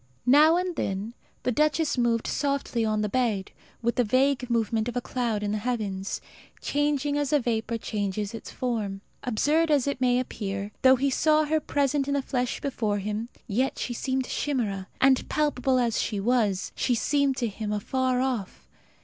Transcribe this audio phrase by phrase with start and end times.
[0.25, 1.13] Now and then
[1.43, 3.51] the duchess moved softly on the bed,
[3.83, 6.19] with the vague movement of a cloud in the heavens,
[6.59, 9.01] changing as a vapour changes its form.
[9.23, 13.29] Absurd as it may appear, though he saw her present in the flesh before him,
[13.45, 18.21] yet she seemed a chimera; and, palpable as she was, she seemed to him afar
[18.21, 18.67] off.